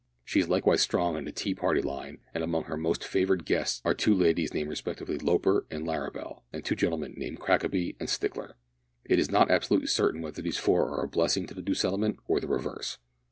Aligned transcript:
She 0.25 0.39
is 0.39 0.49
likewise 0.49 0.81
strong 0.81 1.15
in 1.15 1.25
the 1.25 1.31
tea 1.31 1.53
party 1.53 1.79
line, 1.79 2.21
and 2.33 2.43
among 2.43 2.63
her 2.63 2.75
most 2.75 3.03
favoured 3.03 3.45
guests 3.45 3.83
are 3.85 3.93
two 3.93 4.15
ladies 4.15 4.51
named 4.51 4.69
respectively 4.71 5.19
Loper 5.19 5.67
and 5.69 5.85
Larrabel, 5.85 6.41
and 6.51 6.65
two 6.65 6.75
gentlemen 6.75 7.13
named 7.17 7.39
Crackaby 7.39 7.97
and 7.99 8.09
Stickler. 8.09 8.55
It 9.05 9.19
is 9.19 9.29
not 9.29 9.51
absolutely 9.51 9.85
certain 9.89 10.23
whether 10.23 10.41
these 10.41 10.57
four 10.57 10.89
are 10.89 11.03
a 11.03 11.07
blessing 11.07 11.45
to 11.45 11.53
the 11.53 11.61
new 11.61 11.75
settlement 11.75 12.17
or 12.27 12.39
the 12.39 12.47
reverse. 12.47 12.97